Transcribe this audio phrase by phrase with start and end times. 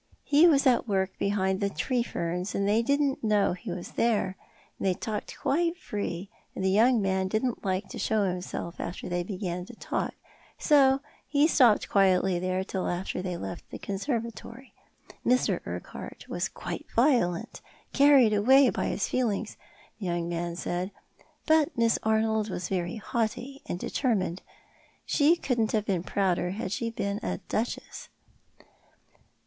[0.31, 4.35] Ho was at work behind the tree ferns, and they didn't know he was there,
[4.79, 9.07] and they talked quite free, and the young man didn't like to show himself after
[9.07, 10.15] they began to talk,
[10.57, 12.85] so he stopped quietly tliere till
[13.21, 14.73] they left the conservatory.
[15.23, 15.59] Mr.
[15.67, 17.61] Urquhart was quite violent—
[17.93, 19.55] carried away by his feelings,
[19.99, 20.89] the young man said—
[21.45, 24.41] but Miss Arnold was very haughty and determined;
[25.05, 28.09] she couldn't have been prouder had she been a duchess."